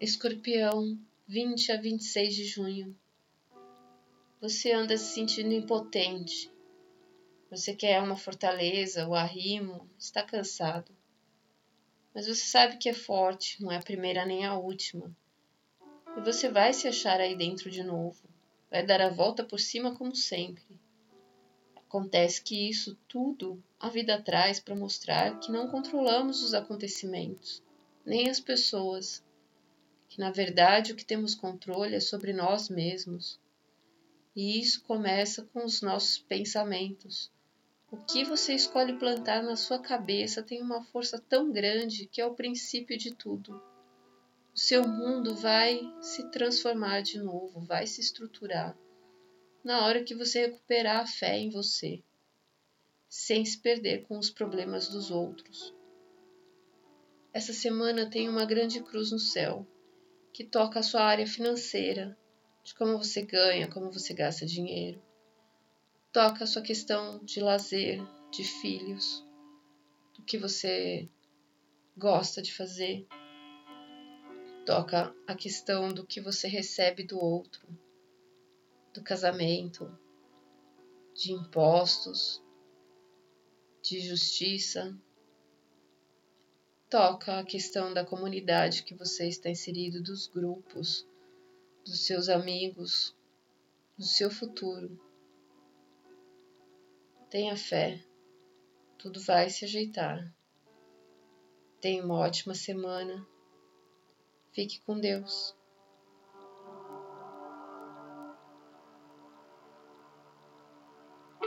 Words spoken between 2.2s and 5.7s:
de junho. Você anda se sentindo